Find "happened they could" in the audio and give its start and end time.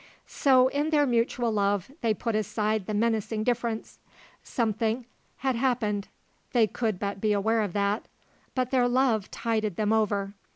5.55-6.97